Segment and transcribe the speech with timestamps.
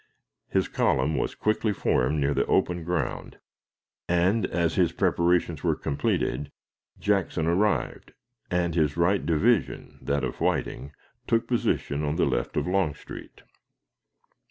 [0.49, 3.37] His column was quickly formed near the open ground,
[4.09, 6.51] and, as his preparations were completed,
[6.99, 8.13] Jackson arrived,
[8.49, 10.91] and his right division that of Whiting
[11.27, 13.43] took position on the left of Longstreet.